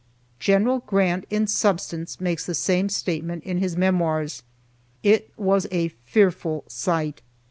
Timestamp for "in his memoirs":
3.43-4.41